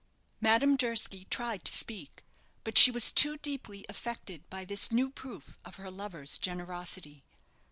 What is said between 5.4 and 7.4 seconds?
of her lover's generosity.